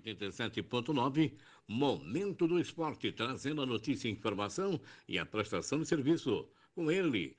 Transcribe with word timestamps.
87.9, 0.00 1.32
Momento 1.66 2.46
do 2.46 2.58
Esporte, 2.58 3.12
trazendo 3.12 3.62
a 3.62 3.66
notícia, 3.66 4.08
informação 4.08 4.80
e 5.06 5.18
a 5.18 5.26
prestação 5.26 5.80
de 5.80 5.88
serviço. 5.88 6.48
Com 6.74 6.90
ele, 6.90 7.36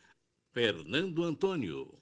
Fernando 0.51 1.23
Antônio. 1.23 1.99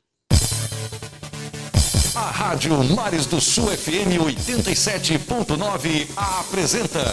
A 2.16 2.32
Rádio 2.32 2.84
Mares 2.96 3.28
do 3.28 3.40
Sul 3.40 3.68
FM 3.68 4.18
87.9 4.20 6.10
apresenta. 6.18 7.04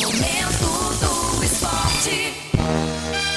Momento 0.00 0.66
do 0.98 1.44
Esporte. 1.44 3.27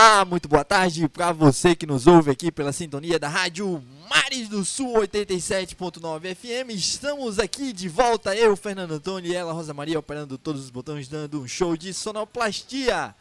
Olá, 0.00 0.24
muito 0.24 0.48
boa 0.48 0.64
tarde 0.64 1.08
para 1.08 1.32
você 1.32 1.74
que 1.74 1.84
nos 1.84 2.06
ouve 2.06 2.30
aqui 2.30 2.52
pela 2.52 2.72
sintonia 2.72 3.18
da 3.18 3.28
Rádio 3.28 3.82
Mares 4.08 4.48
do 4.48 4.64
Sul 4.64 4.94
87.9 5.00 6.36
FM. 6.36 6.70
Estamos 6.70 7.40
aqui 7.40 7.72
de 7.72 7.88
volta, 7.88 8.32
eu, 8.36 8.54
Fernando 8.54 8.92
Antônio 8.92 9.28
e 9.28 9.34
ela, 9.34 9.52
Rosa 9.52 9.74
Maria, 9.74 9.98
operando 9.98 10.38
todos 10.38 10.62
os 10.62 10.70
botões, 10.70 11.08
dando 11.08 11.42
um 11.42 11.48
show 11.48 11.76
de 11.76 11.92
sonoplastia. 11.92 13.12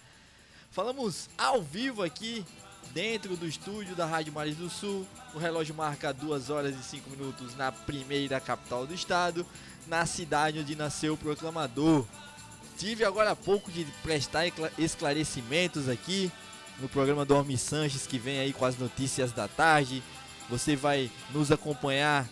Falamos 0.70 1.27
ao 1.35 1.63
vivo 1.63 2.04
aqui 2.04 2.45
dentro 2.94 3.35
do 3.35 3.48
estúdio 3.48 3.96
da 3.96 4.05
Rádio 4.05 4.32
Mares 4.32 4.55
do 4.55 4.70
Sul. 4.70 5.04
O 5.34 5.40
relógio 5.40 5.73
marca 5.73 6.13
2 6.13 6.52
horas 6.52 6.76
e 6.76 6.84
5 6.84 7.09
minutos 7.09 7.55
na 7.55 7.71
primeira 7.71 8.40
capital 8.40 8.85
do 8.85 8.94
estado, 8.94 9.44
na 9.88 10.05
cidade 10.05 10.59
onde 10.59 10.76
nasceu 10.76 11.16
o 11.16 11.18
proclamador. 11.18 12.05
Tive 12.77 13.04
agora 13.04 13.32
há 13.32 13.35
pouco 13.35 13.71
de 13.71 13.84
prestar 14.04 14.43
esclarecimentos 14.77 15.90
aqui 15.90 16.32
no 16.80 16.88
programa 16.88 17.26
do 17.26 17.58
Sanches, 17.58 18.08
que 18.08 18.18
vem 18.18 18.40
aí 18.40 18.54
com 18.54 18.66
as 18.66 18.78
notícias 18.78 19.32
da 19.32 19.48
tarde. 19.48 20.04
Você 20.50 20.76
vai 20.76 21.12
nos 21.34 21.52
acompanhar 21.52 22.28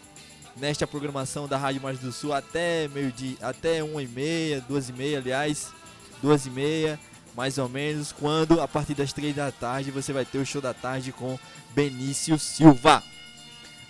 nesta 0.55 0.87
programação 0.87 1.47
da 1.47 1.57
Rádio 1.57 1.81
Mais 1.81 1.99
do 1.99 2.11
Sul 2.11 2.33
até 2.33 2.87
meio-dia, 2.87 3.37
até 3.41 3.83
1 3.83 4.01
e 4.01 4.07
meia, 4.07 4.61
2 4.61 4.89
e 4.89 4.93
meia, 4.93 5.17
aliás, 5.17 5.73
2 6.21 6.45
e 6.45 6.49
meia, 6.49 6.99
mais 7.35 7.57
ou 7.57 7.67
menos, 7.67 8.11
quando 8.11 8.61
a 8.61 8.67
partir 8.67 8.93
das 8.93 9.11
3 9.11 9.35
da 9.35 9.51
tarde 9.51 9.91
você 9.91 10.13
vai 10.13 10.23
ter 10.23 10.37
o 10.37 10.45
show 10.45 10.61
da 10.61 10.73
tarde 10.73 11.11
com 11.11 11.37
Benício 11.73 12.39
Silva. 12.39 13.03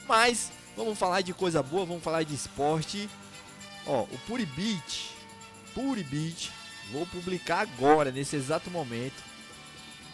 Mas 0.08 0.52
vamos 0.76 0.98
falar 0.98 1.22
de 1.22 1.34
coisa 1.34 1.62
boa, 1.62 1.86
vamos 1.86 2.04
falar 2.04 2.24
de 2.24 2.34
esporte. 2.34 3.08
Ó, 3.86 4.02
o 4.04 4.18
Puri 4.26 4.46
Beach 4.48 5.16
Puri 5.76 6.04
Beach, 6.04 6.52
vou 6.90 7.06
publicar 7.08 7.60
agora, 7.60 8.10
nesse 8.10 8.38
exato 8.38 8.72
momento, 8.72 9.22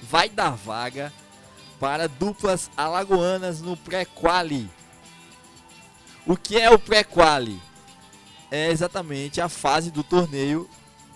vai 0.02 0.30
dar 0.30 0.52
vaga 0.52 1.13
para 1.80 2.07
duplas 2.07 2.69
alagoanas 2.75 3.61
no 3.61 3.75
pré-quali. 3.75 4.69
O 6.25 6.38
que 6.38 6.57
é 6.57 6.69
o 6.69 6.77
pré-quali? 6.77 7.59
É 8.49 8.69
exatamente 8.69 9.39
a 9.41 9.49
fase 9.49 9.89
do 9.89 10.03
torneio 10.03 10.69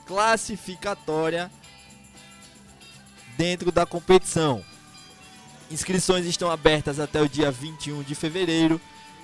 classificatória 0.05 1.51
dentro 3.37 3.71
da 3.71 3.85
competição. 3.85 4.63
Inscrições 5.69 6.25
estão 6.25 6.49
abertas 6.49 6.99
até 6.99 7.21
o 7.21 7.27
dia 7.27 7.51
21 7.51 8.03
de 8.03 8.15
fevereiro. 8.15 8.79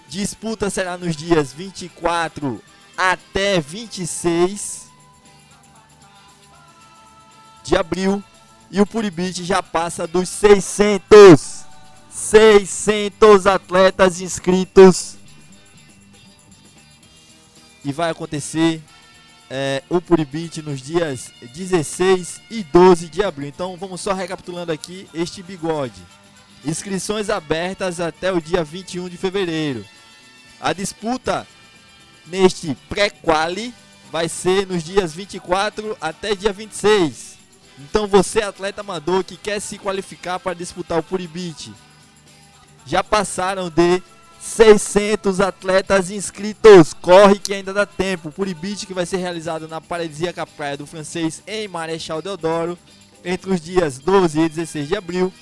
Disputa 0.08 0.70
será 0.70 0.98
nos 0.98 1.16
dias 1.16 1.54
24 1.54 2.62
até 2.98 3.60
26 3.60 4.90
de 7.64 7.78
abril 7.78 8.24
e 8.72 8.80
o 8.80 8.86
Puribit 8.86 9.44
já 9.44 9.62
passa 9.62 10.08
dos 10.08 10.30
600. 10.30 11.66
600 12.10 13.48
atletas 13.48 14.22
inscritos. 14.22 15.16
E 17.84 17.92
vai 17.92 18.10
acontecer 18.10 18.82
é, 19.50 19.84
o 19.90 20.00
Puribit 20.00 20.62
nos 20.62 20.82
dias 20.82 21.32
16 21.54 22.42
e 22.50 22.64
12 22.64 23.10
de 23.10 23.22
abril. 23.22 23.50
Então 23.50 23.76
vamos 23.76 24.00
só 24.00 24.14
recapitulando 24.14 24.72
aqui 24.72 25.10
este 25.14 25.44
bigode. 25.44 26.02
Inscrições 26.64 27.30
abertas 27.30 28.00
até 28.00 28.32
o 28.32 28.42
dia 28.42 28.64
21 28.64 29.10
de 29.10 29.18
fevereiro. 29.18 29.84
A 30.60 30.72
disputa 30.72 31.46
neste 32.28 32.76
pré-quali 32.88 33.74
vai 34.12 34.30
ser 34.30 34.68
nos 34.68 34.84
dias 34.84 35.14
24 35.14 35.98
até 36.00 36.36
dia 36.36 36.54
26. 36.54 37.31
Então 37.84 38.08
você 38.08 38.42
atleta 38.42 38.82
amador 38.82 39.24
que 39.24 39.36
quer 39.36 39.60
se 39.60 39.78
qualificar 39.78 40.40
para 40.40 40.54
disputar 40.54 41.00
o 41.00 41.04
Puribit, 41.04 41.74
já 42.86 43.04
passaram 43.04 43.70
de 43.70 44.02
600 44.40 45.40
atletas 45.40 46.10
inscritos. 46.10 46.94
Corre 46.94 47.40
que 47.40 47.54
ainda 47.54 47.74
dá 47.74 47.86
tempo. 47.86 48.30
O 48.30 48.32
Puribit 48.32 48.86
que 48.86 48.94
vai 48.94 49.06
ser 49.06 49.18
realizado 49.18 49.68
na 49.68 49.82
paradisíaca 49.82 50.46
praia 50.46 50.78
do 50.78 50.86
francês 50.86 51.42
em 51.48 51.68
Marechal 51.68 52.22
Deodoro 52.22 52.78
entre 53.24 53.52
os 53.52 53.62
dias 53.62 54.00
12 54.00 54.40
e 54.40 54.50
16 54.50 54.88
de 54.88 54.96
abril. 54.96 55.34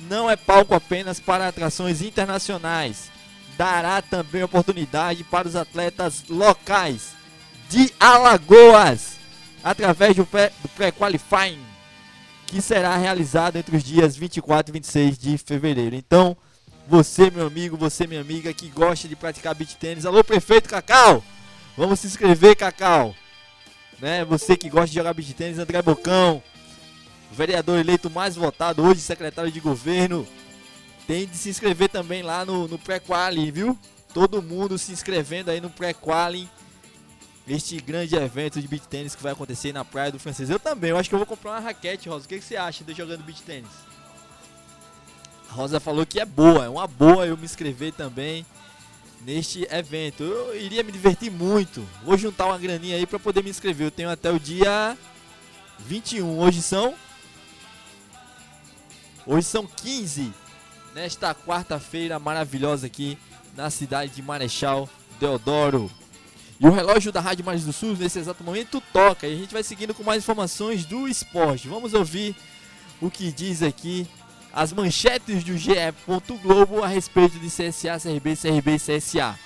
Não 0.00 0.30
é 0.30 0.36
palco 0.36 0.74
apenas 0.74 1.20
para 1.20 1.48
atrações 1.48 2.02
internacionais. 2.02 3.10
Dará 3.56 4.02
também 4.02 4.42
oportunidade 4.42 5.22
para 5.24 5.46
os 5.46 5.54
atletas 5.54 6.24
locais 6.28 7.12
de 7.70 7.92
Alagoas 7.98 9.14
através 9.62 10.16
do 10.16 10.26
pré-qualifying 10.76 11.73
que 12.54 12.62
será 12.62 12.96
realizado 12.96 13.56
entre 13.56 13.76
os 13.76 13.82
dias 13.82 14.16
24 14.16 14.70
e 14.70 14.74
26 14.74 15.18
de 15.18 15.36
fevereiro. 15.38 15.96
Então, 15.96 16.36
você, 16.86 17.28
meu 17.28 17.48
amigo, 17.48 17.76
você, 17.76 18.06
minha 18.06 18.20
amiga, 18.20 18.54
que 18.54 18.68
gosta 18.68 19.08
de 19.08 19.16
praticar 19.16 19.56
beach 19.56 19.76
tênis, 19.76 20.06
alô, 20.06 20.22
prefeito 20.22 20.68
Cacau! 20.68 21.20
Vamos 21.76 21.98
se 21.98 22.06
inscrever, 22.06 22.54
Cacau! 22.54 23.12
Né? 23.98 24.24
Você 24.24 24.56
que 24.56 24.70
gosta 24.70 24.86
de 24.86 24.94
jogar 24.94 25.12
beach 25.14 25.34
tênis, 25.34 25.58
André 25.58 25.82
Bocão, 25.82 26.40
vereador 27.32 27.80
eleito 27.80 28.08
mais 28.08 28.36
votado, 28.36 28.84
hoje 28.84 29.00
secretário 29.00 29.50
de 29.50 29.58
governo, 29.58 30.24
tem 31.08 31.26
de 31.26 31.36
se 31.36 31.48
inscrever 31.48 31.88
também 31.88 32.22
lá 32.22 32.44
no, 32.44 32.68
no 32.68 32.78
pré-quali, 32.78 33.50
viu? 33.50 33.76
Todo 34.12 34.40
mundo 34.40 34.78
se 34.78 34.92
inscrevendo 34.92 35.50
aí 35.50 35.60
no 35.60 35.70
pré-quali 35.70 36.48
este 37.46 37.76
grande 37.76 38.16
evento 38.16 38.60
de 38.60 38.66
beach 38.66 38.88
tênis 38.88 39.14
que 39.14 39.22
vai 39.22 39.32
acontecer 39.32 39.72
na 39.72 39.84
Praia 39.84 40.10
do 40.10 40.18
Francês. 40.18 40.48
Eu 40.48 40.58
também, 40.58 40.90
eu 40.90 40.96
acho 40.96 41.08
que 41.08 41.14
eu 41.14 41.18
vou 41.18 41.26
comprar 41.26 41.52
uma 41.52 41.60
raquete, 41.60 42.08
Rosa. 42.08 42.24
O 42.24 42.28
que, 42.28 42.38
que 42.38 42.44
você 42.44 42.56
acha 42.56 42.84
de 42.84 42.94
jogando 42.94 43.22
beach 43.22 43.42
tênis? 43.42 43.70
Rosa 45.50 45.78
falou 45.78 46.04
que 46.04 46.18
é 46.18 46.24
boa, 46.24 46.64
é 46.64 46.68
uma 46.68 46.86
boa 46.86 47.26
eu 47.26 47.36
me 47.36 47.44
inscrever 47.44 47.92
também 47.92 48.44
neste 49.24 49.66
evento. 49.70 50.22
Eu 50.22 50.56
iria 50.56 50.82
me 50.82 50.90
divertir 50.90 51.30
muito. 51.30 51.86
Vou 52.02 52.16
juntar 52.16 52.46
uma 52.46 52.58
graninha 52.58 52.96
aí 52.96 53.06
para 53.06 53.18
poder 53.18 53.42
me 53.42 53.50
inscrever. 53.50 53.86
Eu 53.86 53.90
tenho 53.90 54.10
até 54.10 54.30
o 54.30 54.40
dia 54.40 54.96
21. 55.78 56.38
Hoje 56.38 56.62
são 56.62 56.94
Hoje 59.26 59.46
são 59.46 59.66
15 59.66 60.32
nesta 60.94 61.34
quarta-feira 61.34 62.18
maravilhosa 62.18 62.86
aqui 62.86 63.18
na 63.56 63.70
cidade 63.70 64.12
de 64.12 64.22
Marechal 64.22 64.88
Deodoro. 65.18 65.90
E 66.60 66.66
o 66.66 66.70
relógio 66.70 67.10
da 67.10 67.20
Rádio 67.20 67.44
Mais 67.44 67.64
do 67.64 67.72
Sul, 67.72 67.96
nesse 67.96 68.18
exato 68.18 68.44
momento, 68.44 68.82
toca. 68.92 69.26
E 69.26 69.34
a 69.34 69.36
gente 69.36 69.52
vai 69.52 69.62
seguindo 69.62 69.94
com 69.94 70.02
mais 70.02 70.22
informações 70.22 70.84
do 70.84 71.08
esporte. 71.08 71.68
Vamos 71.68 71.94
ouvir 71.94 72.36
o 73.00 73.10
que 73.10 73.32
diz 73.32 73.62
aqui 73.62 74.06
as 74.52 74.72
manchetes 74.72 75.42
do 75.42 75.58
GE. 75.58 75.74
Globo 76.42 76.82
a 76.82 76.86
respeito 76.86 77.38
de 77.38 77.48
CSA, 77.48 77.98
CRB, 78.00 78.36
CRB 78.36 78.76
e 78.76 78.78
CSA. 78.78 79.38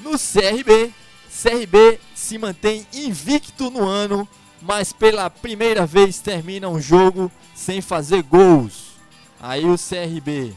No 0.00 0.12
CRB, 0.12 0.92
CRB 1.30 1.98
se 2.14 2.38
mantém 2.38 2.86
invicto 2.92 3.70
no 3.70 3.84
ano, 3.84 4.28
mas 4.62 4.92
pela 4.92 5.28
primeira 5.28 5.84
vez 5.84 6.20
termina 6.20 6.68
um 6.68 6.80
jogo 6.80 7.30
sem 7.54 7.80
fazer 7.80 8.22
gols. 8.22 8.94
Aí 9.40 9.64
o 9.64 9.76
CRB. 9.76 10.54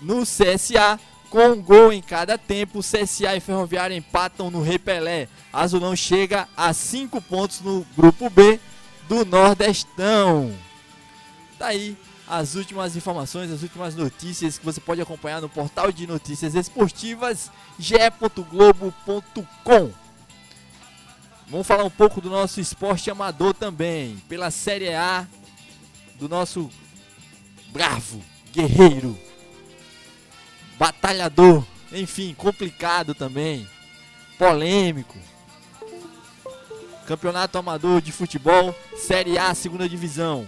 No 0.00 0.22
CSA, 0.22 0.98
com 1.30 1.50
um 1.50 1.62
gol 1.62 1.92
em 1.92 2.02
cada 2.02 2.36
tempo, 2.36 2.80
CSA 2.80 3.36
e 3.36 3.40
Ferroviária 3.40 3.94
empatam 3.94 4.50
no 4.50 4.60
Repelé. 4.60 5.28
Azulão 5.52 5.94
chega 5.94 6.48
a 6.56 6.72
5 6.72 7.22
pontos 7.22 7.60
no 7.60 7.86
grupo 7.96 8.28
B 8.28 8.58
do 9.08 9.24
Nordestão. 9.24 10.52
Tá 11.56 11.68
aí 11.68 11.96
as 12.26 12.56
últimas 12.56 12.96
informações, 12.96 13.50
as 13.50 13.62
últimas 13.62 13.94
notícias 13.94 14.58
que 14.58 14.64
você 14.64 14.80
pode 14.80 15.00
acompanhar 15.00 15.40
no 15.40 15.48
portal 15.48 15.92
de 15.92 16.04
notícias 16.06 16.56
esportivas 16.56 17.50
ge.globo.com. 17.78 18.30
Vamos 21.48 21.66
falar 21.66 21.84
um 21.84 21.90
pouco 21.90 22.20
do 22.20 22.28
nosso 22.28 22.60
esporte 22.60 23.10
amador 23.10 23.54
também, 23.54 24.16
pela 24.28 24.50
Série 24.50 24.92
A 24.94 25.26
do 26.18 26.28
nosso 26.28 26.68
bravo 27.72 28.20
guerreiro 28.52 29.16
batalhador, 30.80 31.62
enfim, 31.92 32.32
complicado 32.32 33.14
também, 33.14 33.68
polêmico. 34.38 35.18
Campeonato 37.06 37.58
Amador 37.58 38.00
de 38.00 38.10
Futebol, 38.10 38.74
Série 38.96 39.36
A, 39.36 39.54
segunda 39.54 39.86
divisão. 39.86 40.46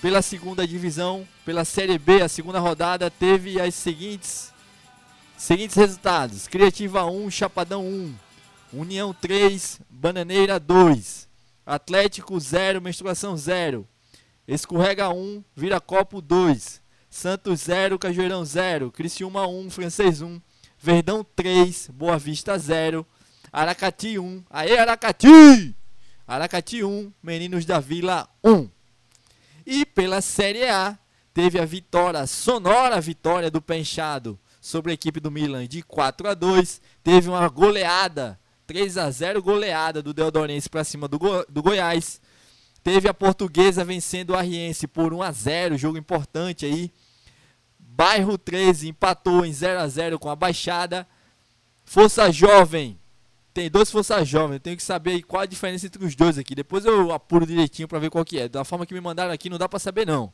Pela 0.00 0.22
segunda 0.22 0.66
divisão, 0.66 1.28
pela 1.44 1.66
Série 1.66 1.98
B, 1.98 2.22
a 2.22 2.28
segunda 2.28 2.60
rodada 2.60 3.10
teve 3.10 3.60
as 3.60 3.74
seguintes 3.74 4.54
seguintes 5.36 5.76
resultados: 5.76 6.48
Criativa 6.48 7.04
1, 7.04 7.30
Chapadão 7.30 7.84
1, 7.84 8.14
União 8.72 9.12
3, 9.12 9.82
Bananeira 9.90 10.58
2, 10.58 11.28
Atlético 11.66 12.40
0, 12.40 12.80
Menstruação 12.80 13.36
0, 13.36 13.86
Escorrega 14.46 15.10
1, 15.10 15.44
Viracopo 15.54 16.22
2, 16.22 16.80
Santos 17.10 17.60
0, 17.60 17.98
Cajueirão 17.98 18.44
0, 18.44 18.92
Criciúma 18.92 19.46
1, 19.46 19.70
Francês 19.70 20.20
1, 20.20 20.40
Verdão 20.78 21.24
3, 21.34 21.90
Boa 21.92 22.18
Vista 22.18 22.58
0, 22.58 23.06
Aracati 23.52 24.18
1, 24.18 24.44
aê 24.50 24.78
Aracati! 24.78 25.74
Aracati 26.26 26.84
1, 26.84 27.12
Meninos 27.22 27.64
da 27.64 27.80
Vila 27.80 28.28
1. 28.44 28.68
E 29.66 29.86
pela 29.86 30.20
Série 30.20 30.68
A, 30.68 30.98
teve 31.32 31.58
a 31.58 31.64
vitória, 31.64 32.26
sonora 32.26 33.00
vitória 33.00 33.50
do 33.50 33.62
Penchado 33.62 34.38
sobre 34.60 34.90
a 34.90 34.94
equipe 34.94 35.20
do 35.20 35.30
Milan 35.30 35.66
de 35.66 35.82
4 35.82 36.28
a 36.28 36.34
2. 36.34 36.80
Teve 37.02 37.30
uma 37.30 37.48
goleada, 37.48 38.38
3 38.66 38.98
a 38.98 39.10
0 39.10 39.42
goleada 39.42 40.02
do 40.02 40.12
Deodorense 40.12 40.68
para 40.68 40.84
cima 40.84 41.08
do, 41.08 41.18
Go 41.18 41.44
do 41.48 41.62
Goiás. 41.62 42.20
Teve 42.90 43.06
a 43.06 43.12
Portuguesa 43.12 43.84
vencendo 43.84 44.30
o 44.30 44.34
Arriense 44.34 44.86
por 44.86 45.12
1 45.12 45.22
a 45.22 45.30
0, 45.30 45.76
jogo 45.76 45.98
importante 45.98 46.64
aí. 46.64 46.90
Bairro 47.78 48.38
13 48.38 48.88
empatou 48.88 49.44
em 49.44 49.52
0 49.52 49.80
a 49.80 49.86
0 49.86 50.18
com 50.18 50.30
a 50.30 50.34
Baixada. 50.34 51.06
Força 51.84 52.32
Jovem 52.32 52.98
tem 53.52 53.70
dois 53.70 53.90
Força 53.90 54.24
Jovem, 54.24 54.54
eu 54.54 54.60
tenho 54.60 54.74
que 54.74 54.82
saber 54.82 55.20
qual 55.24 55.42
a 55.42 55.46
diferença 55.46 55.84
entre 55.84 56.02
os 56.02 56.14
dois 56.14 56.38
aqui. 56.38 56.54
Depois 56.54 56.86
eu 56.86 57.12
apuro 57.12 57.44
direitinho 57.44 57.86
para 57.86 57.98
ver 57.98 58.08
qual 58.08 58.24
que 58.24 58.38
é. 58.38 58.48
Da 58.48 58.64
forma 58.64 58.86
que 58.86 58.94
me 58.94 59.02
mandaram 59.02 59.32
aqui 59.32 59.50
não 59.50 59.58
dá 59.58 59.68
para 59.68 59.78
saber 59.78 60.06
não. 60.06 60.32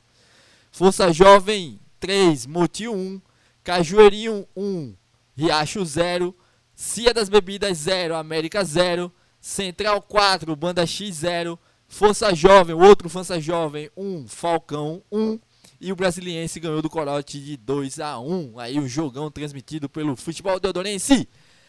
Força 0.71 1.13
Jovem 1.13 1.81
3, 1.99 2.47
Motil 2.47 2.95
1, 2.95 3.21
Cajueirinho 3.65 4.47
1, 4.57 4.95
Riacho 5.37 5.85
0, 5.85 6.33
Cia 6.73 7.13
das 7.13 7.29
Bebidas 7.29 7.79
0, 7.79 8.15
América 8.15 8.63
0, 8.63 9.13
Central 9.41 10.01
4, 10.01 10.55
Banda 10.55 10.87
X 10.87 11.17
0, 11.17 11.59
Força 11.95 12.35
Jovem, 12.35 12.75
outro 12.75 13.09
Força 13.09 13.41
Jovem 13.41 13.89
1, 13.97 14.27
Falcão 14.27 15.01
1 15.13 15.39
e 15.81 15.93
o 15.93 15.97
Brasiliense 15.97 16.59
ganhou 16.59 16.83
do 16.83 16.91
Corote 16.91 17.39
de 17.39 17.57
2 17.57 18.01
a 18.01 18.19
1. 18.19 18.59
Aí 18.59 18.81
o 18.81 18.89
jogão 18.89 19.31
transmitido 19.31 19.89
pelo 19.89 20.17
Futebol 20.17 20.59
Deodorense 20.59 21.29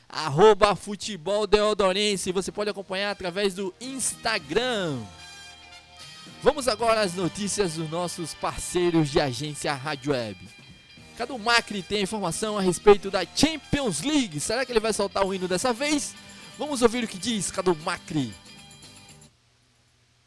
arroba 0.10 0.76
Futebol 0.76 1.46
Deodorense. 1.46 2.32
Você 2.32 2.52
pode 2.52 2.72
acompanhar 2.72 3.12
através 3.12 3.54
do 3.54 3.72
Instagram. 3.80 4.98
Vamos 6.42 6.68
agora 6.68 7.02
às 7.02 7.14
notícias 7.14 7.76
dos 7.76 7.88
nossos 7.92 8.34
parceiros 8.34 9.12
de 9.12 9.22
agência 9.22 9.76
Rádio 9.76 10.12
Web. 10.12 10.40
Cadu 11.20 11.38
Macri 11.38 11.84
tem 11.84 12.02
informação 12.02 12.58
a 12.58 12.62
respeito 12.62 13.12
da 13.12 13.24
Champions 13.36 14.02
League. 14.02 14.40
Será 14.40 14.66
que 14.66 14.72
ele 14.72 14.80
vai 14.80 14.92
soltar 14.92 15.24
o 15.24 15.32
hino 15.36 15.48
dessa 15.48 15.72
vez? 15.72 16.16
Vamos 16.58 16.82
ouvir 16.82 17.04
o 17.04 17.08
que 17.08 17.20
diz 17.20 17.52
Cadu 17.52 17.78
Macri. 17.86 18.34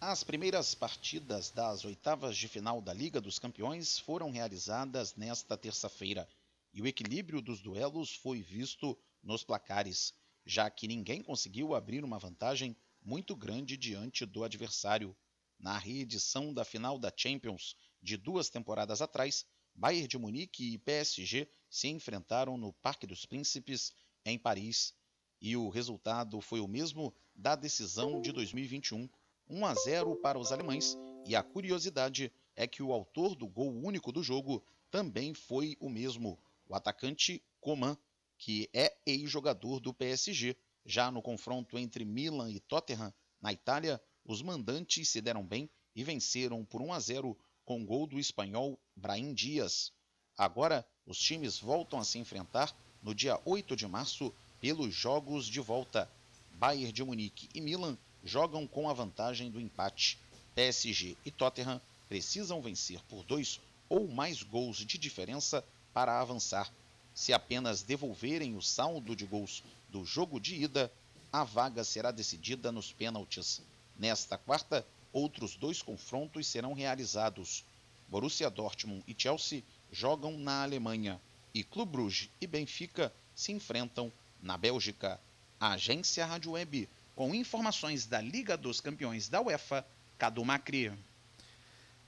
As 0.00 0.22
primeiras 0.22 0.76
partidas 0.76 1.50
das 1.50 1.84
oitavas 1.84 2.36
de 2.36 2.46
final 2.46 2.80
da 2.80 2.92
Liga 2.92 3.20
dos 3.20 3.36
Campeões 3.40 3.98
foram 3.98 4.30
realizadas 4.30 5.16
nesta 5.16 5.56
terça-feira 5.56 6.28
e 6.72 6.80
o 6.80 6.86
equilíbrio 6.86 7.42
dos 7.42 7.60
duelos 7.60 8.14
foi 8.14 8.40
visto 8.40 8.96
nos 9.24 9.42
placares, 9.42 10.14
já 10.46 10.70
que 10.70 10.86
ninguém 10.86 11.20
conseguiu 11.20 11.74
abrir 11.74 12.04
uma 12.04 12.16
vantagem 12.16 12.76
muito 13.02 13.34
grande 13.34 13.76
diante 13.76 14.24
do 14.24 14.44
adversário. 14.44 15.16
Na 15.58 15.76
reedição 15.76 16.54
da 16.54 16.64
final 16.64 16.96
da 16.96 17.12
Champions 17.14 17.74
de 18.00 18.16
duas 18.16 18.48
temporadas 18.48 19.02
atrás, 19.02 19.44
Bayern 19.74 20.06
de 20.06 20.16
Munique 20.16 20.74
e 20.74 20.78
PSG 20.78 21.50
se 21.68 21.88
enfrentaram 21.88 22.56
no 22.56 22.72
Parque 22.72 23.04
dos 23.04 23.26
Príncipes, 23.26 23.92
em 24.24 24.38
Paris, 24.38 24.94
e 25.40 25.56
o 25.56 25.68
resultado 25.68 26.40
foi 26.40 26.60
o 26.60 26.68
mesmo 26.68 27.12
da 27.34 27.56
decisão 27.56 28.20
de 28.20 28.30
2021, 28.30 29.08
1 29.48 29.66
a 29.66 29.74
0 29.74 30.16
para 30.16 30.38
os 30.38 30.52
alemães, 30.52 30.96
e 31.24 31.34
a 31.34 31.42
curiosidade 31.42 32.32
é 32.54 32.66
que 32.66 32.82
o 32.82 32.92
autor 32.92 33.34
do 33.34 33.46
gol 33.46 33.72
único 33.72 34.12
do 34.12 34.22
jogo 34.22 34.62
também 34.90 35.34
foi 35.34 35.76
o 35.80 35.88
mesmo, 35.88 36.38
o 36.68 36.74
atacante 36.74 37.42
Coman, 37.60 37.96
que 38.36 38.68
é 38.72 38.96
ex-jogador 39.04 39.80
do 39.80 39.92
PSG. 39.92 40.56
Já 40.84 41.10
no 41.10 41.20
confronto 41.20 41.78
entre 41.78 42.04
Milan 42.04 42.50
e 42.50 42.60
Tottenham, 42.60 43.12
na 43.40 43.52
Itália, 43.52 44.00
os 44.24 44.42
mandantes 44.42 45.08
se 45.08 45.20
deram 45.20 45.44
bem 45.44 45.68
e 45.94 46.02
venceram 46.02 46.64
por 46.64 46.80
1 46.80 46.92
a 46.92 47.00
0 47.00 47.38
com 47.64 47.84
gol 47.84 48.06
do 48.06 48.18
espanhol 48.18 48.78
Brahim 48.96 49.34
Dias. 49.34 49.92
Agora, 50.36 50.86
os 51.04 51.18
times 51.18 51.58
voltam 51.58 51.98
a 51.98 52.04
se 52.04 52.18
enfrentar 52.18 52.74
no 53.02 53.14
dia 53.14 53.40
8 53.44 53.76
de 53.76 53.86
março 53.86 54.32
pelos 54.60 54.94
jogos 54.94 55.46
de 55.46 55.60
volta. 55.60 56.10
Bayern 56.52 56.92
de 56.92 57.04
Munique 57.04 57.48
e 57.54 57.60
Milan 57.60 57.96
jogam 58.24 58.66
com 58.66 58.88
a 58.88 58.92
vantagem 58.92 59.50
do 59.50 59.60
empate. 59.60 60.18
PSG 60.54 61.16
e 61.24 61.30
Tottenham 61.30 61.80
precisam 62.08 62.60
vencer 62.60 63.00
por 63.08 63.22
dois 63.24 63.60
ou 63.88 64.08
mais 64.08 64.42
gols 64.42 64.78
de 64.78 64.98
diferença 64.98 65.64
para 65.94 66.20
avançar. 66.20 66.70
Se 67.14 67.32
apenas 67.32 67.82
devolverem 67.82 68.56
o 68.56 68.62
saldo 68.62 69.16
de 69.16 69.24
gols 69.24 69.62
do 69.88 70.04
jogo 70.04 70.38
de 70.38 70.54
ida, 70.54 70.92
a 71.32 71.44
vaga 71.44 71.84
será 71.84 72.10
decidida 72.10 72.70
nos 72.72 72.92
pênaltis. 72.92 73.60
Nesta 73.98 74.38
quarta, 74.38 74.86
outros 75.12 75.56
dois 75.56 75.82
confrontos 75.82 76.46
serão 76.46 76.72
realizados. 76.72 77.64
Borussia 78.08 78.48
Dortmund 78.48 79.02
e 79.06 79.14
Chelsea 79.16 79.62
jogam 79.90 80.38
na 80.38 80.62
Alemanha 80.62 81.20
e 81.52 81.62
Clube 81.62 81.92
Brugge 81.92 82.30
e 82.40 82.46
Benfica 82.46 83.12
se 83.34 83.52
enfrentam 83.52 84.12
na 84.42 84.56
Bélgica. 84.56 85.20
A 85.60 85.72
agência 85.72 86.24
Rádio 86.24 86.52
Web, 86.52 86.88
com 87.18 87.34
informações 87.34 88.06
da 88.06 88.20
Liga 88.20 88.56
dos 88.56 88.80
Campeões 88.80 89.28
da 89.28 89.40
UEFA, 89.40 89.84
Cadu 90.16 90.44
Macri. 90.44 90.92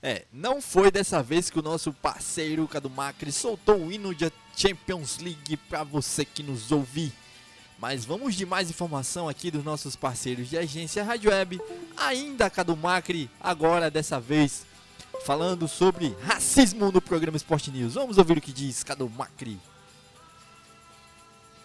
É, 0.01 0.25
não 0.31 0.61
foi 0.61 0.89
dessa 0.89 1.21
vez 1.21 1.49
que 1.49 1.59
o 1.59 1.61
nosso 1.61 1.91
parceiro 1.91 2.65
Cadu 2.65 2.89
Macri 2.89 3.29
soltou 3.29 3.75
o 3.75 3.91
hino 3.91 4.15
de 4.15 4.31
Champions 4.55 5.17
League 5.17 5.57
para 5.67 5.83
você 5.83 6.23
que 6.23 6.41
nos 6.41 6.71
ouve. 6.71 7.11
Mas 7.77 8.05
vamos 8.05 8.35
de 8.35 8.45
mais 8.45 8.69
informação 8.69 9.27
aqui 9.27 9.51
dos 9.51 9.65
nossos 9.65 9.97
parceiros 9.97 10.49
de 10.49 10.57
agência 10.57 11.03
Rádio 11.03 11.29
Web. 11.29 11.59
Ainda 11.97 12.49
Cadu 12.49 12.77
Macri, 12.77 13.29
agora 13.37 13.91
dessa 13.91 14.17
vez 14.17 14.65
falando 15.25 15.67
sobre 15.67 16.15
racismo 16.21 16.89
no 16.89 17.01
programa 17.01 17.35
Sport 17.35 17.67
News. 17.67 17.95
Vamos 17.95 18.17
ouvir 18.17 18.37
o 18.37 18.41
que 18.41 18.53
diz 18.53 18.81
Cadu 18.81 19.09
Macri. 19.09 19.59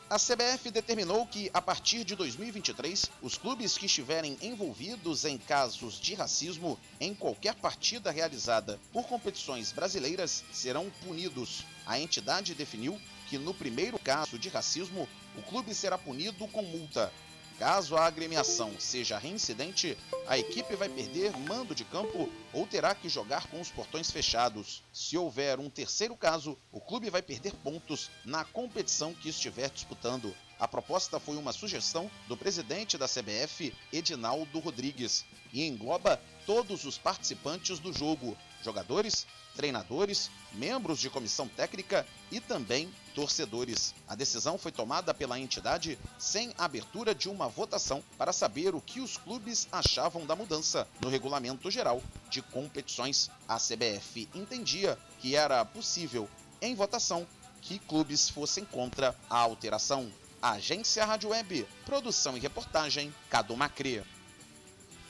A 0.08 0.20
CBF 0.20 0.70
determinou 0.70 1.26
que, 1.26 1.50
a 1.52 1.60
partir 1.60 2.04
de 2.04 2.14
2023, 2.14 3.10
os 3.20 3.36
clubes 3.36 3.76
que 3.76 3.86
estiverem 3.86 4.38
envolvidos 4.40 5.24
em 5.24 5.36
casos 5.36 6.00
de 6.00 6.14
racismo 6.14 6.78
em 7.00 7.12
qualquer 7.12 7.56
partida 7.56 8.12
realizada 8.12 8.78
por 8.92 9.04
competições 9.08 9.72
brasileiras 9.72 10.44
serão 10.52 10.88
punidos. 11.04 11.66
A 11.84 11.98
entidade 11.98 12.54
definiu 12.54 13.00
que, 13.28 13.36
no 13.36 13.52
primeiro 13.52 13.98
caso 13.98 14.38
de 14.38 14.48
racismo, 14.48 15.08
o 15.36 15.42
clube 15.42 15.74
será 15.74 15.98
punido 15.98 16.46
com 16.48 16.62
multa. 16.62 17.12
Caso 17.58 17.96
a 17.96 18.04
agremiação 18.04 18.78
seja 18.78 19.16
reincidente, 19.16 19.96
a 20.26 20.36
equipe 20.36 20.76
vai 20.76 20.90
perder 20.90 21.34
mando 21.38 21.74
de 21.74 21.84
campo 21.86 22.30
ou 22.52 22.66
terá 22.66 22.94
que 22.94 23.08
jogar 23.08 23.46
com 23.46 23.58
os 23.58 23.70
portões 23.70 24.10
fechados. 24.10 24.82
Se 24.92 25.16
houver 25.16 25.58
um 25.58 25.70
terceiro 25.70 26.14
caso, 26.14 26.58
o 26.70 26.80
clube 26.80 27.08
vai 27.08 27.22
perder 27.22 27.54
pontos 27.54 28.10
na 28.26 28.44
competição 28.44 29.14
que 29.14 29.30
estiver 29.30 29.70
disputando. 29.70 30.34
A 30.58 30.66
proposta 30.66 31.20
foi 31.20 31.36
uma 31.36 31.52
sugestão 31.52 32.10
do 32.28 32.36
presidente 32.36 32.96
da 32.96 33.06
CBF, 33.06 33.74
Edinaldo 33.92 34.58
Rodrigues, 34.58 35.24
e 35.52 35.66
engloba 35.66 36.20
todos 36.46 36.84
os 36.84 36.96
participantes 36.96 37.78
do 37.78 37.92
jogo: 37.92 38.36
jogadores, 38.62 39.26
treinadores, 39.54 40.30
membros 40.52 40.98
de 40.98 41.10
comissão 41.10 41.46
técnica 41.48 42.06
e 42.30 42.40
também 42.40 42.90
torcedores. 43.14 43.94
A 44.08 44.14
decisão 44.14 44.56
foi 44.56 44.72
tomada 44.72 45.12
pela 45.12 45.38
entidade 45.38 45.98
sem 46.18 46.54
abertura 46.56 47.14
de 47.14 47.28
uma 47.28 47.48
votação 47.48 48.02
para 48.16 48.32
saber 48.32 48.74
o 48.74 48.80
que 48.80 49.00
os 49.00 49.16
clubes 49.16 49.68
achavam 49.72 50.24
da 50.26 50.36
mudança 50.36 50.86
no 51.00 51.08
regulamento 51.08 51.70
geral 51.70 52.02
de 52.30 52.40
competições. 52.40 53.30
A 53.48 53.56
CBF 53.56 54.28
entendia 54.34 54.98
que 55.18 55.34
era 55.34 55.64
possível, 55.64 56.28
em 56.60 56.74
votação, 56.74 57.26
que 57.62 57.78
clubes 57.78 58.28
fossem 58.28 58.64
contra 58.64 59.14
a 59.28 59.38
alteração. 59.38 60.10
Agência 60.52 61.04
Rádio 61.04 61.30
Web, 61.30 61.66
produção 61.84 62.36
e 62.36 62.40
reportagem, 62.40 63.12
Cadu 63.28 63.56
Macri. 63.56 64.02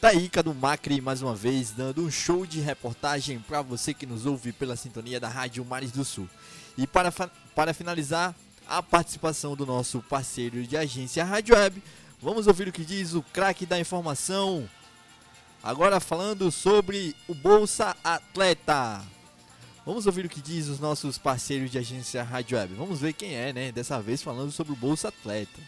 Tá 0.00 0.08
aí, 0.08 0.28
Cadu 0.28 0.54
Macri, 0.54 1.00
mais 1.00 1.22
uma 1.22 1.34
vez, 1.34 1.72
dando 1.72 2.02
um 2.02 2.10
show 2.10 2.46
de 2.46 2.60
reportagem 2.60 3.38
para 3.38 3.62
você 3.62 3.92
que 3.92 4.06
nos 4.06 4.24
ouve 4.26 4.52
pela 4.52 4.76
sintonia 4.76 5.20
da 5.20 5.28
Rádio 5.28 5.64
Mares 5.64 5.90
do 5.90 6.04
Sul. 6.04 6.28
E 6.76 6.86
para, 6.86 7.12
para 7.54 7.74
finalizar, 7.74 8.34
a 8.68 8.82
participação 8.82 9.54
do 9.54 9.64
nosso 9.64 10.00
parceiro 10.00 10.66
de 10.66 10.76
agência 10.76 11.24
Rádio 11.24 11.54
Web, 11.54 11.82
vamos 12.20 12.46
ouvir 12.46 12.68
o 12.68 12.72
que 12.72 12.84
diz 12.84 13.14
o 13.14 13.22
craque 13.22 13.64
da 13.64 13.78
informação. 13.78 14.68
Agora 15.62 16.00
falando 16.00 16.50
sobre 16.50 17.14
o 17.28 17.34
Bolsa 17.34 17.96
Atleta. 18.02 19.15
Vamos 19.86 20.04
ouvir 20.04 20.26
o 20.26 20.28
que 20.28 20.40
diz 20.40 20.66
os 20.66 20.80
nossos 20.80 21.16
parceiros 21.16 21.70
de 21.70 21.78
agência 21.78 22.20
Rádio 22.24 22.58
Web. 22.58 22.74
Vamos 22.74 23.00
ver 23.00 23.12
quem 23.12 23.36
é, 23.36 23.52
né? 23.52 23.70
Dessa 23.70 24.02
vez 24.02 24.20
falando 24.20 24.50
sobre 24.50 24.72
o 24.72 24.76
Bolsa 24.76 25.08
Atleta. 25.08 25.60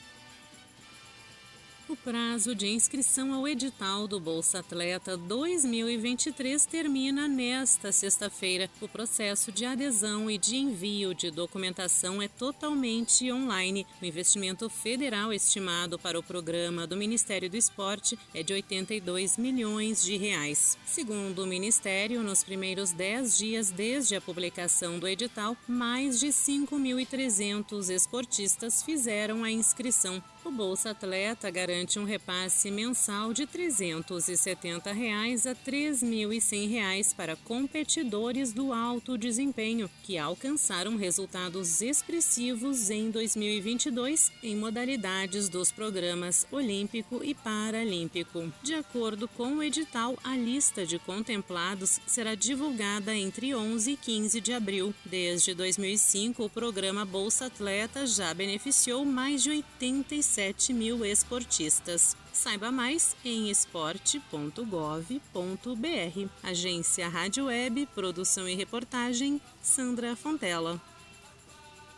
O 1.88 1.96
prazo 1.96 2.54
de 2.54 2.68
inscrição 2.68 3.32
ao 3.32 3.48
edital 3.48 4.06
do 4.06 4.20
Bolsa 4.20 4.58
Atleta 4.58 5.16
2023 5.16 6.66
termina 6.66 7.26
nesta 7.26 7.90
sexta-feira. 7.90 8.68
O 8.78 8.86
processo 8.86 9.50
de 9.50 9.64
adesão 9.64 10.30
e 10.30 10.36
de 10.36 10.58
envio 10.58 11.14
de 11.14 11.30
documentação 11.30 12.20
é 12.20 12.28
totalmente 12.28 13.32
online. 13.32 13.86
O 14.02 14.04
investimento 14.04 14.68
federal 14.68 15.32
estimado 15.32 15.98
para 15.98 16.18
o 16.18 16.22
programa 16.22 16.86
do 16.86 16.94
Ministério 16.94 17.48
do 17.48 17.56
Esporte 17.56 18.18
é 18.34 18.42
de 18.42 18.52
82 18.52 19.38
milhões 19.38 20.04
de 20.04 20.18
reais. 20.18 20.76
Segundo 20.84 21.42
o 21.42 21.46
Ministério, 21.46 22.22
nos 22.22 22.44
primeiros 22.44 22.92
10 22.92 23.38
dias 23.38 23.70
desde 23.70 24.14
a 24.14 24.20
publicação 24.20 24.98
do 24.98 25.08
edital, 25.08 25.56
mais 25.66 26.20
de 26.20 26.26
5.300 26.26 27.88
esportistas 27.88 28.82
fizeram 28.82 29.42
a 29.42 29.50
inscrição. 29.50 30.22
O 30.48 30.50
Bolsa 30.50 30.92
Atleta 30.92 31.50
garante 31.50 31.98
um 31.98 32.04
repasse 32.04 32.70
mensal 32.70 33.34
de 33.34 33.46
370 33.46 34.90
reais 34.92 35.46
a 35.46 35.54
3.100 35.54 36.70
reais 36.70 37.12
para 37.12 37.36
competidores 37.36 38.50
do 38.50 38.72
alto 38.72 39.18
desempenho 39.18 39.90
que 40.02 40.16
alcançaram 40.16 40.96
resultados 40.96 41.82
expressivos 41.82 42.88
em 42.88 43.10
2022 43.10 44.32
em 44.42 44.56
modalidades 44.56 45.50
dos 45.50 45.70
programas 45.70 46.46
Olímpico 46.50 47.22
e 47.22 47.34
Paralímpico. 47.34 48.50
De 48.62 48.72
acordo 48.72 49.28
com 49.28 49.56
o 49.56 49.62
edital, 49.62 50.16
a 50.24 50.34
lista 50.34 50.86
de 50.86 50.98
contemplados 50.98 52.00
será 52.06 52.34
divulgada 52.34 53.14
entre 53.14 53.54
11 53.54 53.92
e 53.92 53.96
15 53.98 54.40
de 54.40 54.54
abril. 54.54 54.94
Desde 55.04 55.52
2005, 55.52 56.42
o 56.42 56.48
programa 56.48 57.04
Bolsa 57.04 57.46
Atleta 57.46 58.06
já 58.06 58.32
beneficiou 58.32 59.04
mais 59.04 59.42
de 59.42 59.50
87 59.50 60.37
7 60.38 60.72
mil 60.72 61.04
esportistas. 61.04 62.16
Saiba 62.32 62.70
mais 62.70 63.16
em 63.24 63.50
esporte.gov.br. 63.50 66.28
Agência 66.44 67.08
Rádio 67.08 67.46
Web, 67.46 67.88
produção 67.92 68.48
e 68.48 68.54
reportagem, 68.54 69.40
Sandra 69.60 70.14
Fontela. 70.14 70.80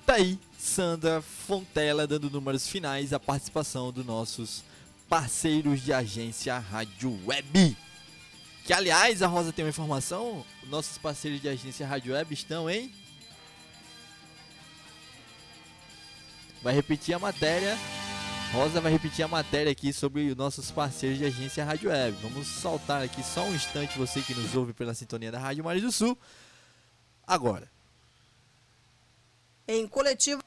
Tá 0.07 0.15
aí, 0.15 0.39
Sandra 0.59 1.21
Fontela 1.21 2.07
dando 2.07 2.31
números 2.31 2.67
finais 2.67 3.13
a 3.13 3.21
participação 3.21 3.93
dos 3.93 4.07
nossos 4.07 4.65
parceiros 5.07 5.83
de 5.83 5.93
agência 5.93 6.59
Rádio 6.59 7.21
Web. 7.27 7.77
Que 8.65 8.73
aliás, 8.73 9.21
a 9.21 9.27
Rosa 9.27 9.53
tem 9.53 9.67
uma 9.67 9.69
informação, 9.69 10.47
nossos 10.67 10.97
parceiros 10.97 11.43
de 11.43 11.49
agência 11.51 11.87
Rádio 11.87 12.15
Web 12.15 12.33
estão 12.33 12.71
em 12.71 12.91
Vai 16.63 16.75
repetir 16.75 17.15
a 17.15 17.19
matéria 17.19 17.79
Rosa 18.53 18.81
vai 18.81 18.91
repetir 18.91 19.25
a 19.25 19.29
matéria 19.29 19.71
aqui 19.71 19.93
sobre 19.93 20.29
os 20.29 20.37
nossos 20.37 20.73
parceiros 20.73 21.19
de 21.19 21.25
agência 21.25 21.65
Rádio 21.65 21.89
Web. 21.89 22.19
Vamos 22.21 22.49
soltar 22.49 23.01
aqui 23.01 23.23
só 23.23 23.45
um 23.45 23.55
instante, 23.55 23.97
você 23.97 24.21
que 24.23 24.35
nos 24.35 24.57
ouve 24.57 24.73
pela 24.73 24.93
sintonia 24.93 25.31
da 25.31 25.39
Rádio 25.39 25.63
Mares 25.63 25.83
do 25.83 25.93
Sul. 25.93 26.19
Agora. 27.25 27.71
Em 29.69 29.87
coletivo. 29.87 30.43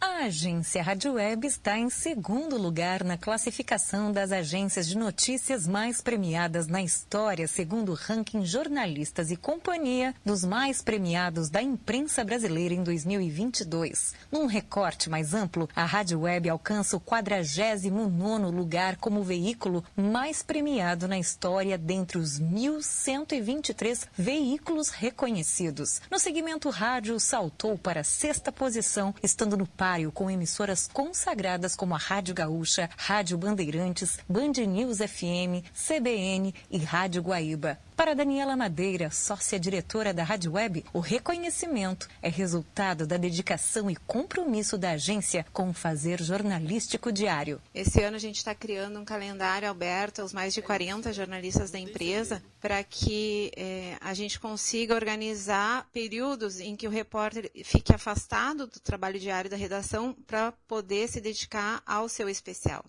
A 0.00 0.26
agência 0.26 0.80
Rádio 0.80 1.14
Web 1.14 1.44
está 1.44 1.76
em 1.76 1.90
segundo 1.90 2.56
lugar 2.56 3.02
na 3.02 3.18
classificação 3.18 4.12
das 4.12 4.30
agências 4.30 4.86
de 4.86 4.96
notícias 4.96 5.66
mais 5.66 6.00
premiadas 6.00 6.68
na 6.68 6.80
história, 6.80 7.48
segundo 7.48 7.90
o 7.90 7.94
ranking 7.96 8.44
Jornalistas 8.44 9.32
e 9.32 9.36
Companhia 9.36 10.14
dos 10.24 10.44
mais 10.44 10.82
premiados 10.82 11.50
da 11.50 11.60
imprensa 11.60 12.22
brasileira 12.22 12.74
em 12.74 12.84
2022. 12.84 14.14
Num 14.30 14.46
recorte 14.46 15.10
mais 15.10 15.34
amplo, 15.34 15.68
a 15.74 15.84
Rádio 15.84 16.20
Web 16.20 16.48
alcança 16.48 16.96
o 16.96 17.00
49º 17.00 18.52
lugar 18.52 18.96
como 18.98 19.24
veículo 19.24 19.84
mais 19.96 20.44
premiado 20.44 21.08
na 21.08 21.18
história 21.18 21.76
dentre 21.76 22.18
os 22.18 22.40
1.123 22.40 24.06
veículos 24.16 24.90
reconhecidos. 24.90 26.00
No 26.08 26.20
segmento 26.20 26.70
rádio, 26.70 27.18
saltou 27.18 27.76
para 27.76 28.02
a 28.02 28.04
sexta 28.04 28.52
posição, 28.52 29.12
estando 29.22 29.56
no 29.56 29.66
par 29.66 29.87
com 30.12 30.30
emissoras 30.30 30.86
consagradas 30.92 31.74
como 31.74 31.94
a 31.94 31.98
Rádio 31.98 32.34
Gaúcha, 32.34 32.90
Rádio 32.96 33.38
Bandeirantes, 33.38 34.18
Band 34.28 34.52
News 34.66 34.98
FM, 34.98 35.64
CBN 35.72 36.54
e 36.70 36.78
Rádio 36.78 37.22
Guaíba. 37.22 37.78
Para 37.98 38.14
Daniela 38.14 38.56
Madeira, 38.56 39.10
sócia-diretora 39.10 40.14
da 40.14 40.22
Rádio 40.22 40.52
Web, 40.52 40.84
o 40.92 41.00
reconhecimento 41.00 42.08
é 42.22 42.28
resultado 42.28 43.04
da 43.08 43.16
dedicação 43.16 43.90
e 43.90 43.96
compromisso 43.96 44.78
da 44.78 44.92
agência 44.92 45.44
com 45.52 45.70
o 45.70 45.74
fazer 45.74 46.22
jornalístico 46.22 47.10
diário. 47.10 47.60
Esse 47.74 48.00
ano 48.00 48.14
a 48.14 48.20
gente 48.20 48.36
está 48.36 48.54
criando 48.54 49.00
um 49.00 49.04
calendário 49.04 49.68
aberto 49.68 50.20
aos 50.20 50.32
mais 50.32 50.54
de 50.54 50.62
40 50.62 51.12
jornalistas 51.12 51.72
da 51.72 51.78
empresa 51.80 52.40
para 52.60 52.84
que 52.84 53.50
eh, 53.56 53.96
a 54.00 54.14
gente 54.14 54.38
consiga 54.38 54.94
organizar 54.94 55.84
períodos 55.92 56.60
em 56.60 56.76
que 56.76 56.86
o 56.86 56.90
repórter 56.92 57.50
fique 57.64 57.92
afastado 57.92 58.68
do 58.68 58.78
trabalho 58.78 59.18
diário 59.18 59.50
da 59.50 59.56
redação 59.56 60.16
para 60.24 60.52
poder 60.68 61.08
se 61.08 61.20
dedicar 61.20 61.82
ao 61.84 62.08
seu 62.08 62.28
especial. 62.28 62.84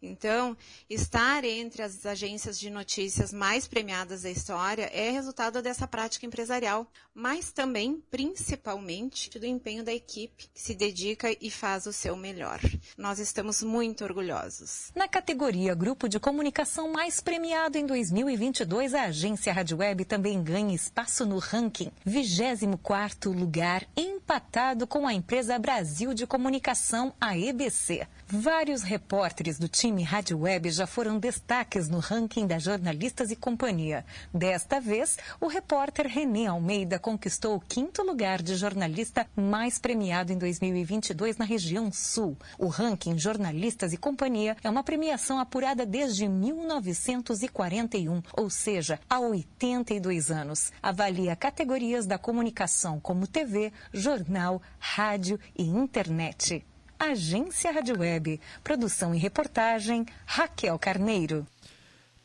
Então, 0.00 0.56
estar 0.88 1.44
entre 1.44 1.82
as 1.82 2.06
agências 2.06 2.58
de 2.58 2.70
notícias 2.70 3.32
mais 3.32 3.66
premiadas 3.66 4.22
da 4.22 4.30
história 4.30 4.88
é 4.92 5.10
resultado 5.10 5.60
dessa 5.60 5.88
prática 5.88 6.24
empresarial, 6.24 6.86
mas 7.12 7.50
também, 7.50 8.00
principalmente, 8.10 9.38
do 9.38 9.44
empenho 9.44 9.82
da 9.82 9.92
equipe 9.92 10.48
que 10.54 10.60
se 10.60 10.74
dedica 10.74 11.36
e 11.40 11.50
faz 11.50 11.86
o 11.86 11.92
seu 11.92 12.16
melhor. 12.16 12.60
Nós 12.96 13.18
estamos 13.18 13.62
muito 13.62 14.04
orgulhosos. 14.04 14.92
Na 14.94 15.08
categoria 15.08 15.74
Grupo 15.74 16.08
de 16.08 16.20
Comunicação 16.20 16.92
mais 16.92 17.20
premiado 17.20 17.76
em 17.76 17.84
2022, 17.84 18.94
a 18.94 19.04
agência 19.04 19.52
Rádio 19.52 19.78
Web 19.78 20.04
também 20.04 20.40
ganha 20.42 20.74
espaço 20.74 21.26
no 21.26 21.38
ranking, 21.38 21.90
24º 22.06 23.36
lugar, 23.36 23.84
empatado 23.96 24.86
com 24.86 25.08
a 25.08 25.12
empresa 25.12 25.58
Brasil 25.58 26.14
de 26.14 26.26
Comunicação, 26.26 27.12
a 27.20 27.36
EBC. 27.36 28.06
Vários 28.30 28.82
repórteres 28.82 29.58
do 29.58 29.68
time 29.68 30.02
Rádio 30.02 30.40
Web 30.40 30.68
já 30.70 30.86
foram 30.86 31.18
destaques 31.18 31.88
no 31.88 31.98
ranking 31.98 32.46
da 32.46 32.58
Jornalistas 32.58 33.30
e 33.30 33.36
Companhia. 33.36 34.04
Desta 34.34 34.82
vez, 34.82 35.16
o 35.40 35.46
repórter 35.46 36.06
René 36.06 36.44
Almeida 36.44 36.98
conquistou 36.98 37.56
o 37.56 37.60
quinto 37.60 38.02
lugar 38.02 38.42
de 38.42 38.54
jornalista 38.54 39.26
mais 39.34 39.78
premiado 39.78 40.30
em 40.30 40.36
2022 40.36 41.38
na 41.38 41.46
região 41.46 41.90
Sul. 41.90 42.36
O 42.58 42.66
ranking 42.66 43.16
Jornalistas 43.16 43.94
e 43.94 43.96
Companhia 43.96 44.58
é 44.62 44.68
uma 44.68 44.84
premiação 44.84 45.38
apurada 45.38 45.86
desde 45.86 46.28
1941, 46.28 48.22
ou 48.36 48.50
seja, 48.50 49.00
há 49.08 49.20
82 49.20 50.30
anos. 50.30 50.70
Avalia 50.82 51.34
categorias 51.34 52.04
da 52.04 52.18
comunicação 52.18 53.00
como 53.00 53.26
TV, 53.26 53.72
jornal, 53.90 54.60
rádio 54.78 55.40
e 55.56 55.62
internet. 55.62 56.62
Agência 56.98 57.70
Rádio 57.70 58.00
Web. 58.00 58.40
Produção 58.64 59.14
e 59.14 59.18
reportagem, 59.18 60.04
Raquel 60.26 60.76
Carneiro. 60.78 61.46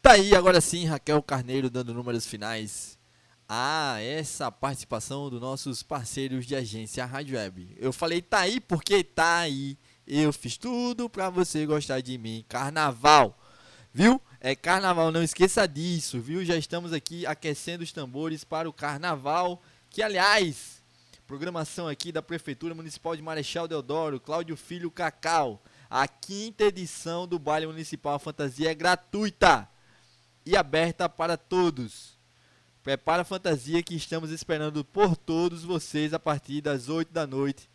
Tá 0.02 0.14
aí 0.14 0.36
agora 0.36 0.60
sim, 0.60 0.86
Raquel 0.86 1.22
Carneiro 1.22 1.70
dando 1.70 1.94
números 1.94 2.26
finais. 2.26 2.98
Ah, 3.48 4.02
essa 4.02 4.52
participação 4.52 5.30
dos 5.30 5.40
nossos 5.40 5.84
parceiros 5.84 6.48
de 6.48 6.56
agência 6.56 7.06
Rádio 7.06 7.38
Web. 7.38 7.78
Eu 7.80 7.94
falei 7.94 8.20
tá 8.20 8.40
aí 8.40 8.60
porque 8.60 9.04
tá 9.04 9.38
aí. 9.38 9.78
Eu 10.08 10.34
fiz 10.34 10.58
tudo 10.58 11.08
pra 11.08 11.30
você 11.30 11.68
gostar 11.68 12.02
de 12.02 12.18
mim. 12.18 12.44
Carnaval. 12.50 13.40
Viu? 13.94 14.20
É 14.42 14.56
carnaval, 14.56 15.12
não 15.12 15.22
esqueça 15.22 15.68
disso, 15.68 16.20
viu? 16.20 16.44
Já 16.44 16.58
estamos 16.58 16.92
aqui 16.92 17.28
aquecendo 17.28 17.84
os 17.84 17.94
tambores 17.94 18.44
para 18.44 18.68
o 18.68 18.74
carnaval, 18.74 19.62
que 19.90 20.02
aliás, 20.02 20.83
Programação 21.26 21.88
aqui 21.88 22.12
da 22.12 22.22
Prefeitura 22.22 22.76
Municipal 22.76 23.16
de 23.16 23.22
Marechal 23.22 23.66
Deodoro, 23.66 24.20
Cláudio 24.20 24.58
Filho 24.58 24.92
Cacau. 24.92 25.64
A 25.90 26.06
quinta 26.06 26.66
edição 26.66 27.26
do 27.26 27.40
Baile 27.40 27.66
Municipal 27.66 28.20
Fantasia 28.20 28.70
é 28.70 28.76
gratuita 28.76 29.70
e 30.46 30.58
aberta 30.58 31.08
para 31.08 31.38
todos. 31.38 32.18
Prepara 32.84 33.22
a 33.22 33.26
fantasia 33.26 33.82
que 33.82 33.96
estamos 33.96 34.32
esperando 34.32 34.84
por 34.84 35.16
todos 35.16 35.64
vocês 35.64 36.14
a 36.14 36.20
partir 36.20 36.60
das 36.60 36.90
8 36.90 37.14
da 37.14 37.26
noite 37.26 37.70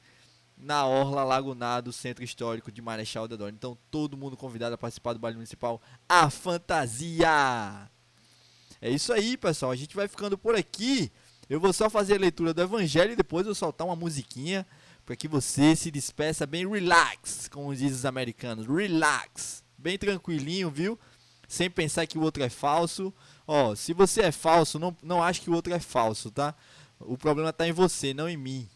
na 0.54 0.84
Orla 0.84 1.24
Lagunado, 1.24 1.90
Centro 1.90 2.22
Histórico 2.22 2.70
de 2.70 2.82
Marechal 2.82 3.26
Deodoro. 3.26 3.54
Então, 3.54 3.78
todo 3.90 4.16
mundo 4.16 4.36
convidado 4.36 4.74
a 4.74 4.78
participar 4.78 5.14
do 5.14 5.18
baile 5.18 5.36
municipal 5.36 5.80
A 6.06 6.28
Fantasia. 6.28 7.90
É 8.78 8.90
isso 8.90 9.10
aí, 9.10 9.38
pessoal. 9.38 9.72
A 9.72 9.76
gente 9.76 9.96
vai 9.96 10.06
ficando 10.06 10.36
por 10.36 10.54
aqui. 10.54 11.10
Eu 11.48 11.60
vou 11.60 11.72
só 11.72 11.88
fazer 11.88 12.16
a 12.16 12.20
leitura 12.20 12.52
do 12.52 12.62
evangelho 12.62 13.12
e 13.12 13.16
depois 13.16 13.46
eu 13.46 13.54
soltar 13.54 13.86
uma 13.86 13.96
musiquinha 13.96 14.66
para 15.04 15.16
que 15.16 15.26
você 15.26 15.74
se 15.74 15.90
despeça 15.90 16.46
bem 16.46 16.68
relax, 16.68 17.48
como 17.48 17.74
dizem 17.74 17.92
os 17.92 18.04
americanos. 18.04 18.66
Relax. 18.66 19.64
Bem 19.78 19.96
tranquilinho, 19.96 20.70
viu? 20.70 20.98
sem 21.48 21.70
pensar 21.70 22.06
que 22.06 22.18
o 22.18 22.22
outro 22.22 22.42
é 22.42 22.50
falso. 22.50 23.12
Ó, 23.46 23.74
se 23.74 23.94
você 23.94 24.20
é 24.20 24.30
falso, 24.30 24.78
não, 24.78 24.94
não 25.02 25.22
ache 25.22 25.40
que 25.40 25.50
o 25.50 25.54
outro 25.54 25.72
é 25.72 25.80
falso, 25.80 26.30
tá? 26.30 26.54
O 27.00 27.16
problema 27.16 27.48
está 27.48 27.66
em 27.66 27.72
você, 27.72 28.12
não 28.12 28.28
em 28.28 28.36
mim. 28.36 28.68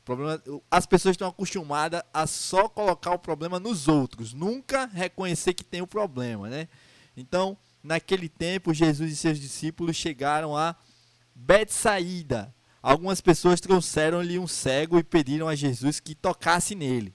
O 0.00 0.04
problema, 0.04 0.42
as 0.70 0.84
pessoas 0.84 1.14
estão 1.14 1.28
acostumadas 1.28 2.02
a 2.12 2.26
só 2.26 2.68
colocar 2.68 3.12
o 3.12 3.18
problema 3.18 3.60
nos 3.60 3.86
outros, 3.86 4.34
nunca 4.34 4.86
reconhecer 4.86 5.54
que 5.54 5.64
tem 5.64 5.80
o 5.80 5.86
problema, 5.86 6.48
né? 6.48 6.68
Então, 7.16 7.56
naquele 7.82 8.28
tempo, 8.28 8.74
Jesus 8.74 9.12
e 9.12 9.16
seus 9.16 9.38
discípulos 9.38 9.96
chegaram 9.96 10.56
a 10.56 10.76
Betsaída. 11.38 12.52
Algumas 12.82 13.20
pessoas 13.20 13.60
trouxeram-lhe 13.60 14.38
um 14.38 14.46
cego 14.46 14.98
e 14.98 15.04
pediram 15.04 15.46
a 15.46 15.54
Jesus 15.54 16.00
que 16.00 16.14
tocasse 16.14 16.74
nele. 16.74 17.14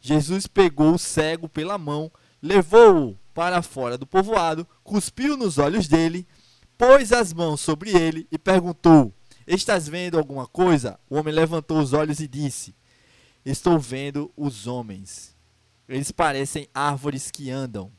Jesus 0.00 0.46
pegou 0.46 0.94
o 0.94 0.98
cego 0.98 1.48
pela 1.48 1.78
mão, 1.78 2.10
levou-o 2.42 3.16
para 3.32 3.62
fora 3.62 3.96
do 3.96 4.06
povoado, 4.06 4.66
cuspiu 4.82 5.36
nos 5.36 5.56
olhos 5.56 5.86
dele, 5.86 6.26
pôs 6.76 7.12
as 7.12 7.32
mãos 7.32 7.60
sobre 7.60 7.90
ele 7.90 8.26
e 8.32 8.38
perguntou: 8.38 9.14
Estás 9.46 9.86
vendo 9.88 10.18
alguma 10.18 10.46
coisa? 10.46 10.98
O 11.08 11.16
homem 11.16 11.32
levantou 11.32 11.78
os 11.78 11.92
olhos 11.92 12.18
e 12.18 12.26
disse: 12.26 12.74
Estou 13.44 13.78
vendo 13.78 14.32
os 14.36 14.66
homens. 14.66 15.36
Eles 15.88 16.10
parecem 16.10 16.68
árvores 16.74 17.30
que 17.30 17.50
andam. 17.50 17.92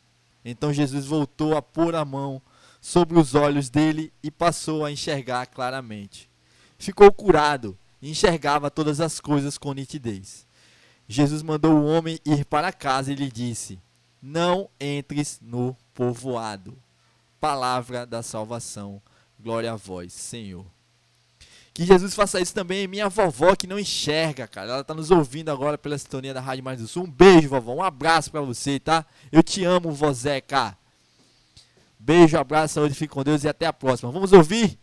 Então 0.43 0.73
Jesus 0.73 1.05
voltou 1.05 1.55
a 1.55 1.61
pôr 1.61 1.95
a 1.95 2.03
mão 2.03 2.41
sobre 2.81 3.19
os 3.19 3.35
olhos 3.35 3.69
dele 3.69 4.11
e 4.23 4.31
passou 4.31 4.83
a 4.83 4.91
enxergar 4.91 5.45
claramente. 5.45 6.27
Ficou 6.79 7.11
curado 7.13 7.77
e 8.01 8.09
enxergava 8.09 8.71
todas 8.71 8.99
as 8.99 9.19
coisas 9.19 9.55
com 9.57 9.71
nitidez. 9.71 10.47
Jesus 11.07 11.43
mandou 11.43 11.73
o 11.73 11.85
homem 11.85 12.19
ir 12.25 12.43
para 12.43 12.73
casa 12.73 13.11
e 13.11 13.15
lhe 13.15 13.31
disse: 13.31 13.79
Não 14.19 14.67
entres 14.79 15.39
no 15.41 15.77
povoado. 15.93 16.75
Palavra 17.39 18.05
da 18.05 18.23
salvação. 18.23 19.01
Glória 19.39 19.73
a 19.73 19.75
vós, 19.75 20.13
Senhor. 20.13 20.65
Que 21.73 21.85
Jesus 21.85 22.13
faça 22.13 22.41
isso 22.41 22.53
também 22.53 22.87
minha 22.87 23.07
vovó 23.07 23.55
que 23.55 23.65
não 23.65 23.79
enxerga, 23.79 24.47
cara. 24.47 24.71
Ela 24.71 24.81
está 24.81 24.93
nos 24.93 25.09
ouvindo 25.09 25.49
agora 25.49 25.77
pela 25.77 25.97
sintonia 25.97 26.33
da 26.33 26.41
Rádio 26.41 26.63
Mais 26.63 26.79
do 26.79 26.87
Sul. 26.87 27.03
Um 27.03 27.11
beijo, 27.11 27.49
vovó. 27.49 27.73
Um 27.73 27.83
abraço 27.83 28.29
para 28.29 28.41
você, 28.41 28.79
tá? 28.79 29.05
Eu 29.31 29.41
te 29.41 29.63
amo, 29.63 29.91
vozeca. 29.91 30.77
Beijo, 32.03 32.35
abraço, 32.35 32.73
saúde, 32.73 32.95
fique 32.95 33.13
com 33.13 33.23
Deus 33.23 33.43
e 33.43 33.47
até 33.47 33.67
a 33.67 33.71
próxima. 33.71 34.11
Vamos 34.11 34.33
ouvir 34.33 34.79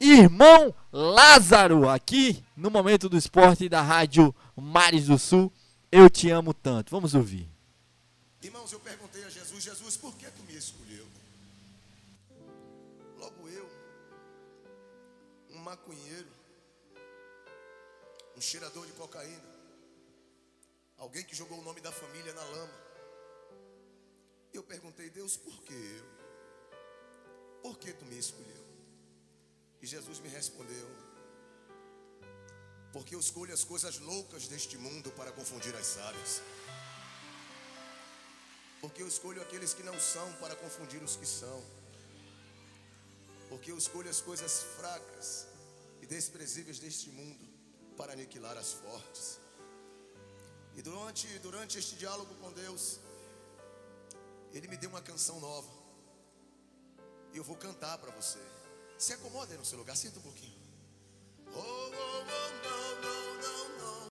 Irmão 0.00 0.72
Lázaro 0.92 1.88
aqui 1.88 2.44
no 2.56 2.70
Momento 2.70 3.08
do 3.08 3.16
Esporte 3.16 3.68
da 3.68 3.82
Rádio 3.82 4.32
Mares 4.54 5.06
do 5.06 5.18
Sul. 5.18 5.52
Eu 5.90 6.08
te 6.08 6.30
amo 6.30 6.54
tanto. 6.54 6.92
Vamos 6.92 7.12
ouvir. 7.12 7.50
Irmãos, 8.40 8.70
eu 8.70 8.78
perguntei 8.78 9.24
a 9.24 9.30
Jesus, 9.30 9.64
Jesus, 9.64 9.96
por 9.96 10.14
que 10.14 10.26
tu 10.30 10.44
me 10.44 10.54
escolheu? 10.54 11.04
Logo 13.18 13.48
eu, 13.48 13.68
um 15.50 15.58
maconheiro, 15.58 16.28
um 18.36 18.40
cheirador 18.40 18.86
de 18.86 18.92
cocaína, 18.92 19.42
alguém 20.98 21.24
que 21.24 21.34
jogou 21.34 21.58
o 21.58 21.64
nome 21.64 21.80
da 21.80 21.90
família 21.90 22.32
na 22.32 22.44
lama. 22.44 22.74
Eu 24.52 24.62
perguntei, 24.62 25.10
Deus, 25.10 25.36
por 25.36 25.60
que 25.64 25.74
eu? 25.74 26.13
Por 27.64 27.78
que 27.82 27.92
tu 27.94 28.04
me 28.04 28.18
escolheu? 28.18 28.62
E 29.82 29.86
Jesus 29.86 30.18
me 30.24 30.28
respondeu, 30.28 30.86
porque 32.92 33.14
eu 33.14 33.20
escolho 33.20 33.52
as 33.54 33.64
coisas 33.64 33.98
loucas 33.98 34.46
deste 34.46 34.76
mundo 34.76 35.10
para 35.12 35.32
confundir 35.32 35.74
as 35.74 35.86
sábias. 35.86 36.42
Porque 38.82 39.02
eu 39.02 39.08
escolho 39.08 39.40
aqueles 39.40 39.72
que 39.72 39.82
não 39.82 39.98
são 39.98 40.26
para 40.42 40.54
confundir 40.54 41.02
os 41.02 41.16
que 41.16 41.26
são. 41.26 41.58
Porque 43.48 43.70
eu 43.72 43.78
escolho 43.78 44.10
as 44.10 44.20
coisas 44.20 44.62
fracas 44.76 45.46
e 46.02 46.06
desprezíveis 46.06 46.78
deste 46.78 47.08
mundo 47.08 47.46
para 47.96 48.12
aniquilar 48.12 48.58
as 48.58 48.72
fortes. 48.74 49.38
E 50.76 50.82
durante, 50.82 51.26
durante 51.38 51.78
este 51.78 51.96
diálogo 51.96 52.34
com 52.42 52.52
Deus, 52.52 53.00
Ele 54.52 54.68
me 54.68 54.76
deu 54.76 54.90
uma 54.90 55.00
canção 55.00 55.40
nova. 55.40 55.83
E 57.34 57.36
eu 57.36 57.42
vou 57.42 57.56
cantar 57.56 57.98
para 57.98 58.12
você. 58.12 58.38
Se 58.96 59.12
acomoda 59.12 59.52
aí 59.52 59.58
no 59.58 59.64
seu 59.64 59.76
lugar, 59.76 59.96
senta 59.96 60.20
um 60.20 60.22
pouquinho. 60.22 60.53